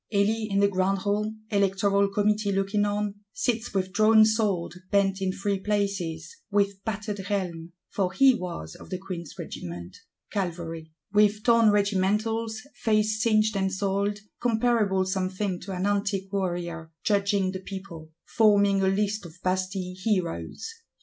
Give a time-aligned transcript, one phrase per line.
[0.11, 5.31] Elie, in the grand Hall, Electoral Committee looking on, sits "with drawn sword bent in
[5.31, 9.95] three places;" with battered helm, for he was of the Queen's Regiment,
[10.31, 17.51] Cavalry; with torn regimentals, face singed and soiled; comparable, some think, to "an antique warrior;"—judging
[17.51, 20.67] the people; forming a list of Bastille Heroes.